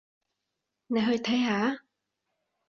[0.87, 1.79] 你去睇下吖